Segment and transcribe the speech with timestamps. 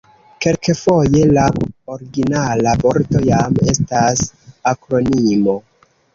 [0.43, 1.43] Kelkfoje la
[1.97, 4.27] originala vorto jam estas
[4.75, 5.57] akronimo.